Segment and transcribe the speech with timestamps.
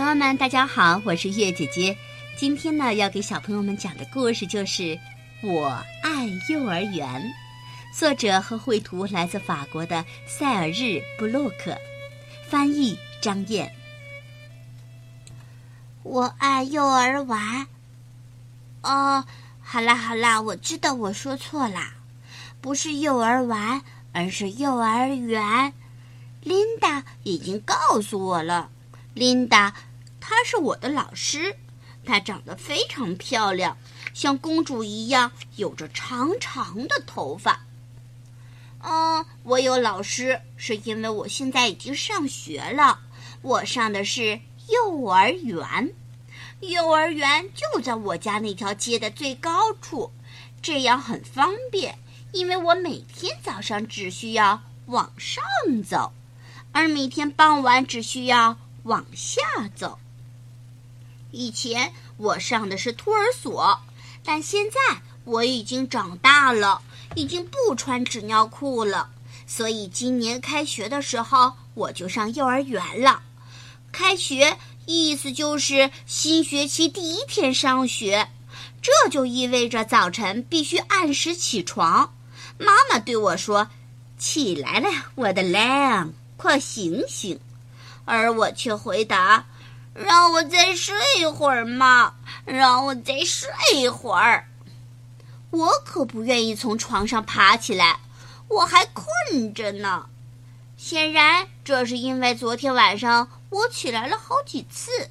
[0.00, 1.94] 朋友们，大家好，我是月姐姐。
[2.34, 4.82] 今天呢，要给小朋友们讲的故事就是
[5.42, 5.68] 《我
[6.02, 7.34] 爱幼儿园》，
[7.98, 10.82] 作者和绘图来自法国的塞尔日·
[11.18, 11.76] 布洛克，
[12.48, 13.70] 翻译张燕。
[16.02, 17.66] 我爱幼儿园。
[18.80, 19.26] 哦，
[19.60, 21.92] 好啦好啦，我知道我说错啦，
[22.62, 23.82] 不是幼儿园，
[24.12, 25.74] 而是幼儿园。
[26.42, 28.70] 琳达已经告诉我了，
[29.12, 29.74] 琳达，
[30.20, 31.56] 她是我的老师，
[32.04, 33.76] 她长得非常漂亮，
[34.14, 37.66] 像公主一样，有着长长的头发。
[38.82, 43.00] 嗯，我有老师，是因为我现在已经上学了，
[43.42, 45.94] 我上的是幼儿园。
[46.60, 50.12] 幼儿园就在我家那条街的最高处，
[50.62, 51.98] 这样很方便，
[52.32, 55.42] 因为我每天早上只需要往上
[55.82, 56.12] 走，
[56.72, 59.40] 而每天傍晚只需要往下
[59.74, 59.98] 走。
[61.30, 63.80] 以前我上的是托儿所，
[64.24, 64.78] 但现在
[65.24, 66.82] 我已经长大了，
[67.14, 69.10] 已经不穿纸尿裤了，
[69.46, 73.22] 所以今年开学的时候我就上幼儿园了。
[73.92, 74.56] 开学。
[74.86, 78.28] 意思就是新学期第一天上学，
[78.82, 82.12] 这就意味着早晨必须按时起床。
[82.58, 83.68] 妈妈对我说
[84.18, 87.38] ：“起来了，我的 lamb，快醒醒！”
[88.04, 89.46] 而我却回答
[89.94, 94.46] ：“让我再睡一会儿嘛，让我再睡一会儿。”
[95.50, 98.00] 我可不愿意从床上爬起来，
[98.48, 100.06] 我还困着呢。
[100.76, 103.28] 显然，这是因为昨天晚上。
[103.50, 105.10] 我起来了好几次，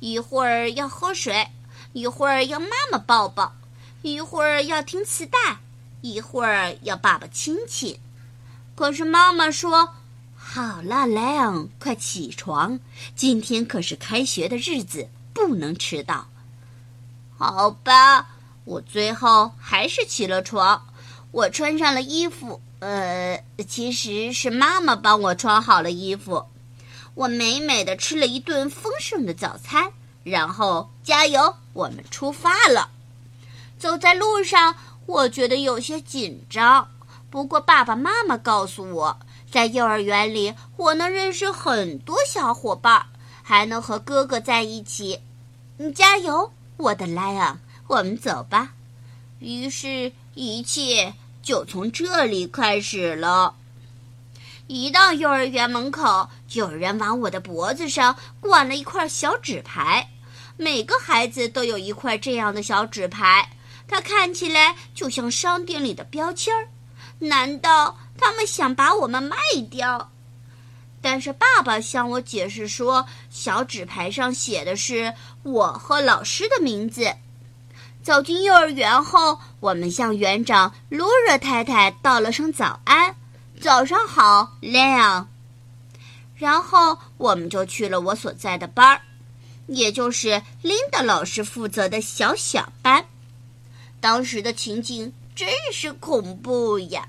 [0.00, 1.52] 一会儿要喝水，
[1.92, 3.54] 一会儿要妈妈抱抱，
[4.02, 5.38] 一会儿要听磁带，
[6.00, 8.00] 一会儿要爸爸亲亲。
[8.74, 9.94] 可是妈妈说
[10.50, 12.80] ：“好了，莱昂，快起床，
[13.14, 16.26] 今天可是开学的日子，不能迟到。”
[17.36, 18.26] 好吧，
[18.64, 20.86] 我最后还是起了床。
[21.32, 26.42] 我穿上了衣服，呃，其实是妈妈帮我穿好了衣服。
[27.12, 29.92] 我美美的吃了一顿丰盛的早餐，
[30.24, 32.88] 然后加油，我们出发了。
[33.78, 36.88] 走在路上，我觉得有些紧张。
[37.28, 39.20] 不过爸爸妈妈告诉我，
[39.50, 43.06] 在幼儿园里，我能认识很多小伙伴，
[43.42, 45.20] 还能和哥哥在一起。
[45.78, 48.72] 你加油，我的莱昂，我们走吧。
[49.38, 53.54] 于是，一切就从这里开始了。
[54.66, 60.10] 一到幼儿园门口，有人往我的脖子上挂了一块小纸牌。
[60.58, 63.52] 每个孩子都有一块这样的小纸牌，
[63.86, 66.68] 它看起来就像商店里的标签儿。
[67.18, 69.36] 难道他们想把我们卖
[69.70, 70.10] 掉？
[71.00, 75.14] 但是爸爸向我解释说，小纸牌上写的是
[75.44, 77.14] 我和老师的名字。
[78.02, 83.14] 走进幼儿园后，我们向园长罗热太太道了声早安。
[83.60, 85.28] 早上好，亮。
[86.36, 89.02] 然后我们就去了我所在的班儿，
[89.66, 93.04] 也就是琳达老师负责的小小班。
[94.00, 97.08] 当时的情景真是恐怖呀！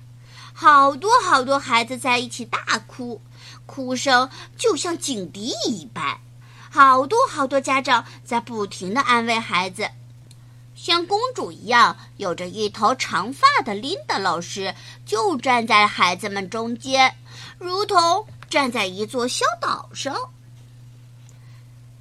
[0.53, 3.19] 好多好多孩子在一起大哭，
[3.65, 6.19] 哭声就像警笛一般。
[6.69, 9.89] 好多好多家长在不停的安慰孩子。
[10.75, 14.75] 像公主一样有着一头长发的琳达老师
[15.07, 17.15] 就站在孩子们中间，
[17.57, 20.15] 如同站在一座小岛上。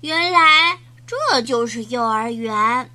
[0.02, 2.90] 原来这就是幼儿园。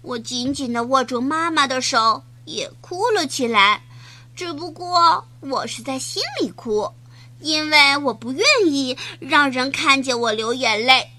[0.00, 3.82] 我紧紧地握住妈妈的手，也哭了起来。
[4.34, 6.92] 只不过我是在心里哭，
[7.40, 11.10] 因为我不愿意让人看见我流眼泪。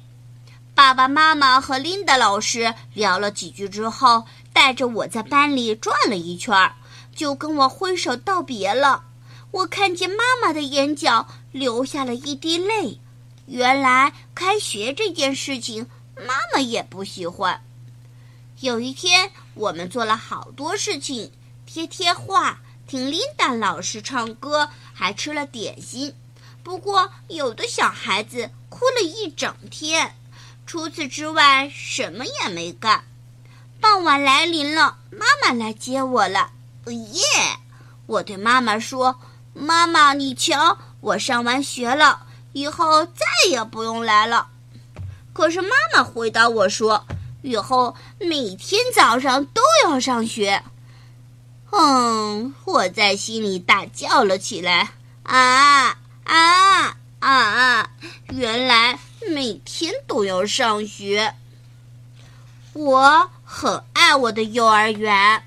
[0.73, 6.71] 爸爸妈妈和琳达老师聊了几句之后，带着我在班里转了一圈，
[7.13, 9.03] 就跟我挥手道别了。
[9.51, 12.99] 我看见妈妈的眼角流下了一滴泪。
[13.47, 17.61] 原来开学这件事情，妈妈也不喜欢。
[18.61, 21.31] 有一天，我们做了好多事情：
[21.65, 26.13] 贴贴画、听琳达老师唱歌，还吃了点心。
[26.61, 30.13] 不过，有的小孩子哭了一整天。
[30.67, 33.05] 除此之外，什么也没干。
[33.79, 36.51] 傍晚来临了，妈妈来接我了。
[36.87, 37.23] 耶！
[38.07, 39.21] 我对妈妈说
[39.55, 44.49] ：“妈妈，你瞧，我上完学了，以后再也不用来了。”
[45.31, 47.05] 可是妈妈回答我说
[47.41, 50.63] ：“以后每天早上都要上学。”
[51.71, 54.91] 嗯，我在心里大叫了起来
[55.23, 57.91] ：“啊啊！”啊，
[58.29, 58.97] 原来
[59.29, 61.35] 每天都要上学。
[62.71, 65.43] 我很爱我的幼儿园，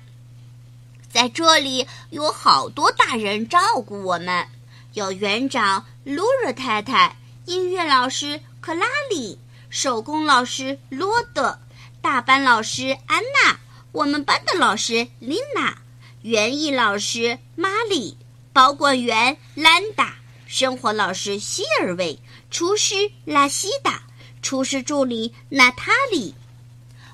[1.11, 4.47] 在这里有好多大人照顾我们，
[4.93, 9.39] 有园长露热太太，音乐老师克拉里，
[9.71, 11.57] 手工老师罗德，
[12.03, 13.57] 大班老师安娜，
[13.93, 15.77] 我们班的老师琳娜，
[16.21, 18.17] 园艺老师玛丽，
[18.51, 20.15] 保管员兰达，
[20.45, 22.19] 生活老师希尔维，
[22.51, 24.03] 厨师拉西达，
[24.41, 26.35] 厨师助理娜塔莉。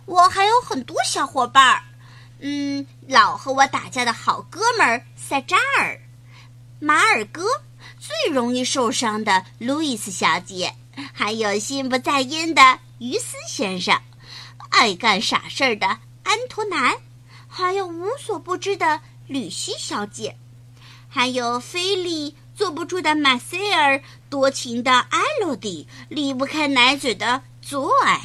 [0.07, 1.83] 我还有很多小伙伴儿，
[2.39, 6.01] 嗯，老和我打架的好哥们儿塞扎尔，
[6.79, 7.43] 马尔哥，
[7.99, 10.73] 最容易受伤的路易斯小姐，
[11.13, 14.01] 还有心不在焉的于斯先生，
[14.69, 15.87] 爱干傻事儿的
[16.23, 16.97] 安托南，
[17.47, 20.37] 还有无所不知的吕西小姐，
[21.09, 28.19] 还有菲利坐不住的马塞尔，多情的艾洛蒂，离不开奶嘴的左耳。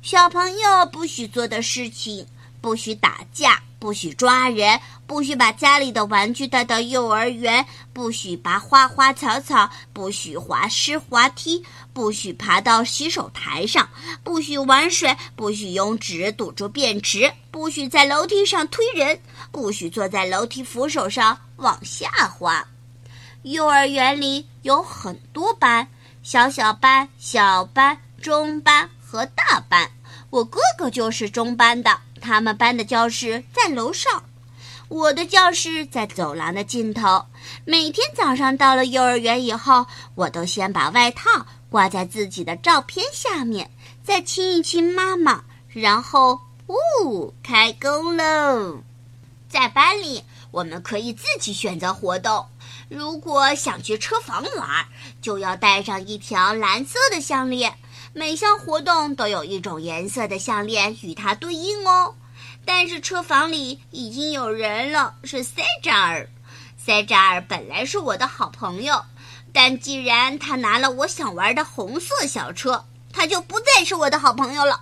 [0.00, 2.26] 小朋友不许做的事情：
[2.60, 13.88] 不许打架，不许抓人，不许把家里的玩具带到幼儿园，不许拔花花草草，不许滑湿滑梯，不许爬到洗手台上，
[14.24, 19.20] 不许玩水，不许用纸堵住便池，不许在楼梯上推人，
[19.52, 22.66] 不许坐在楼梯扶手上往下滑。
[23.42, 25.88] 幼儿园里有很多班，
[26.22, 28.90] 小小班、小班、中班。
[29.10, 29.90] 和大班，
[30.28, 31.98] 我哥哥就是中班的。
[32.18, 34.24] 他们班的教室在楼上，
[34.88, 37.24] 我的教室在走廊的尽头。
[37.64, 43.70] 每天早上到了幼儿园以后，我都先把外套挂在自己的照片下面，
[44.02, 48.82] 再亲一亲妈妈，然后呜，开工喽！
[49.48, 52.46] 在班里，我们可以自己选择活动。
[52.88, 54.86] 如果想去车房玩，
[55.20, 57.74] 就要带上一条蓝色的项链。
[58.18, 62.16] 每项活动都有一种颜色的项链与它对应哦。
[62.64, 66.28] 但是车房里已经有人了，是塞扎尔。
[66.76, 69.00] 塞扎尔本来是我的好朋友，
[69.52, 74.80] 但既然他拿了我想玩的红色小车，他就不再是我的好朋友了。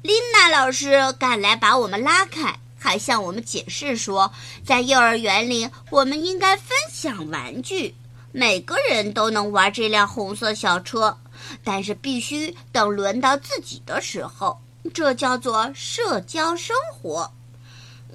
[0.00, 4.32] 琳娜老师赶来把我们拉开，还向我们解释说，
[4.64, 7.94] 在幼儿园里我们应该分享玩具，
[8.32, 11.18] 每个人都能玩这辆红色小车。
[11.64, 14.60] 但是必须等轮到自己的时候，
[14.92, 17.32] 这叫做社交生活。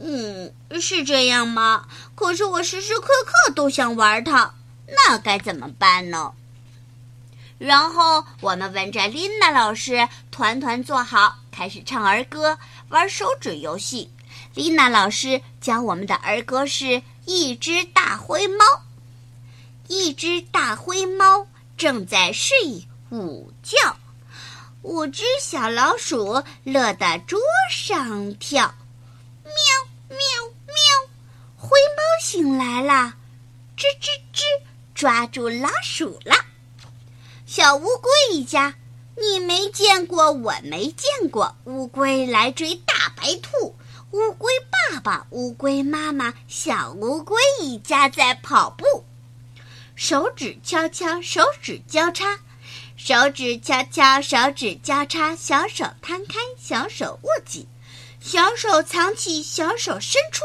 [0.01, 1.87] 嗯，是这样吗？
[2.15, 4.53] 可是我时时刻刻都想玩它，
[4.87, 6.33] 那该怎么办呢？
[7.57, 12.57] 然后我们围着琳娜老师团团坐好，开始唱儿歌，
[12.89, 14.09] 玩手指游戏。
[14.55, 18.65] 琳娜老师教我们的儿歌是一只大灰猫，
[19.87, 21.45] 一只大灰猫
[21.77, 22.87] 正在睡。
[23.11, 23.75] 午觉，
[24.83, 28.73] 五只小老鼠乐得桌上跳，
[29.43, 29.53] 喵
[30.07, 30.17] 喵
[30.65, 30.75] 喵！
[31.57, 31.67] 灰
[31.97, 33.15] 猫醒来了，
[33.75, 34.43] 吱吱吱，
[34.95, 36.33] 抓住老鼠了。
[37.45, 38.75] 小乌龟一家，
[39.17, 41.57] 你没见过，我没见过。
[41.65, 43.75] 乌龟来追大白兔，
[44.11, 44.53] 乌龟
[44.89, 49.03] 爸爸、乌龟妈妈、小乌龟一家在跑步，
[49.95, 52.39] 手指敲敲，手指交叉。
[53.03, 57.65] 手指敲敲，手指交叉，小手摊开，小手握紧，
[58.19, 60.43] 小手藏起，小手伸出，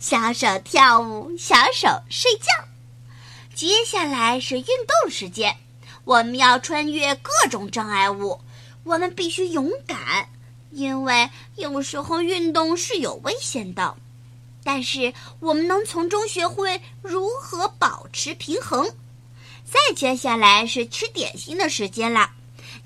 [0.00, 2.46] 小手跳舞，小手睡觉。
[3.54, 5.58] 接下来是运动时间，
[6.04, 8.40] 我们要穿越各种障碍物，
[8.84, 10.30] 我们必须勇敢，
[10.70, 13.94] 因为有时候运动是有危险的，
[14.64, 18.90] 但是我们能从中学会如何保持平衡。
[19.70, 22.30] 再接下来是吃点心的时间了，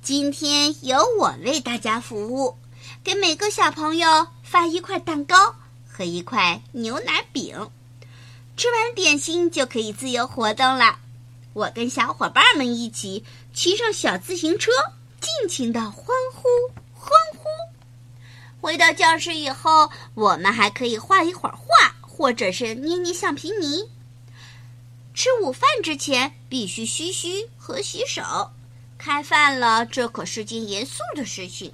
[0.03, 2.59] 今天由我为大家服务，
[3.05, 5.55] 给每个小朋友发一块蛋糕
[5.89, 7.71] 和一块牛奶饼。
[8.57, 10.99] 吃完点心就可以自由活动了。
[11.53, 13.25] 我跟小伙伴们一起
[13.55, 14.73] 骑上小自行车，
[15.21, 16.49] 尽情的欢呼
[16.93, 17.45] 欢呼。
[18.61, 23.89] 回到教室以后，我们还可以画一会儿画，或者是捏捏橡皮泥。
[25.15, 28.51] 吃午饭之前必须嘘嘘和洗手。
[28.99, 31.73] 开饭了，这可是件严肃的事情。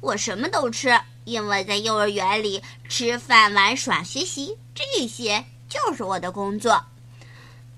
[0.00, 6.86] 我什么都吃，因为在幼儿园里，吃饭、玩耍、学习这些就是我的工作。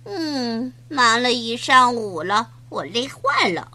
[0.05, 3.69] 嗯，忙了一上午了，我累坏了，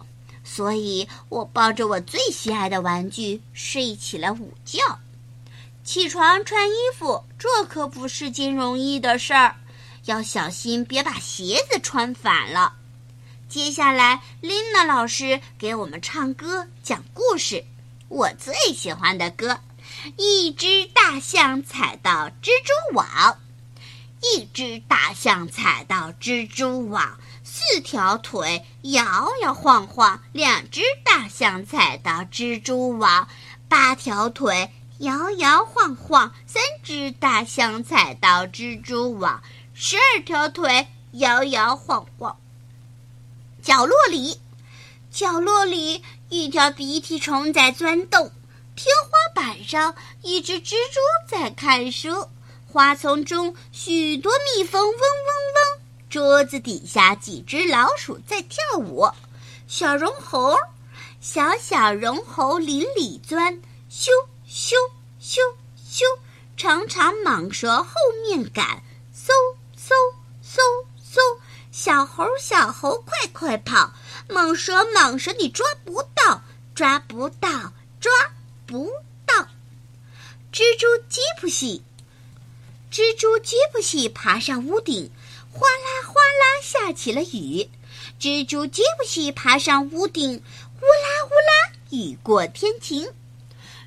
[0.43, 4.79] 所以我抱着我最心爱的玩具睡起了午觉。
[5.83, 9.57] 起床穿衣服，这可不是件容易的事儿。
[10.07, 12.73] 要小心，别把鞋子穿反了。
[13.49, 17.65] 接下来，琳娜老师给我们唱歌讲故事，
[18.07, 19.59] 我最喜欢的歌。
[20.15, 23.37] 一只大象踩到蜘蛛网，
[24.21, 30.21] 一只大象踩到蜘蛛网，四条腿摇摇晃晃。
[30.31, 33.27] 两只大象踩到蜘蛛网，
[33.67, 36.33] 八条腿摇摇晃晃。
[36.45, 39.41] 三只大象踩到蜘蛛网，
[39.79, 42.35] 十二条腿摇摇晃晃。
[43.61, 44.41] 角落里，
[45.11, 48.31] 角落里，一条鼻涕虫在钻洞。
[48.75, 49.93] 天花板上，
[50.23, 52.27] 一只蜘蛛在看书。
[52.65, 55.81] 花丛中，许多蜜蜂嗡嗡嗡。
[56.09, 59.07] 桌子底下，几只老鼠在跳舞。
[59.67, 60.57] 小绒猴，
[61.21, 64.09] 小小绒猴林里钻，咻
[64.49, 64.73] 咻
[65.21, 65.37] 咻
[65.87, 66.01] 咻，
[66.57, 67.93] 长长蟒蛇后
[68.23, 68.81] 面赶，
[69.15, 69.29] 嗖
[69.87, 69.93] 嗖
[70.43, 70.59] 嗖
[71.13, 71.39] 嗖。
[71.71, 73.93] 小猴，小猴，快快跑！
[74.29, 76.41] 蟒蛇，蟒蛇，你抓不到，
[76.73, 78.11] 抓不到，抓
[78.65, 78.91] 不
[79.27, 79.47] 到！
[80.51, 81.83] 蜘蛛吉普西，
[82.91, 85.11] 蜘蛛吉普西爬上屋顶，
[85.51, 87.69] 哗啦哗啦下起了雨。
[88.19, 90.41] 蜘蛛吉普西爬上屋顶，
[90.81, 93.07] 呜啦呜啦，雨过天晴。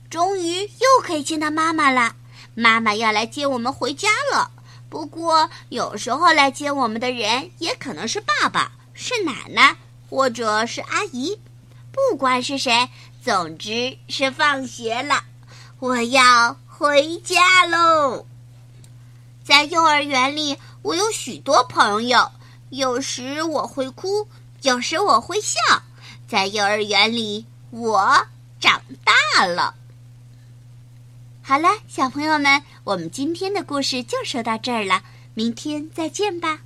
[0.09, 2.15] 终于又可以见到妈妈了，
[2.55, 4.53] 妈妈要来接我们回家了。
[4.91, 9.77] 不过，有时候来接我们的人也可能是爸爸、是奶奶，
[10.11, 11.41] 或者是阿姨。
[11.93, 12.89] 不管是谁，
[13.23, 15.23] 总之是放学了，
[15.79, 18.27] 我要回家喽。
[19.45, 22.31] 在幼儿园里，我有许多朋友，
[22.71, 24.29] 有时我会哭，
[24.63, 25.61] 有时我会笑。
[26.29, 28.27] 在幼儿园里，我
[28.61, 29.75] 长大了。
[31.43, 35.03] 好了，小朋友们，我们今天的故事就说到这儿了，
[35.35, 36.61] 明天再见吧。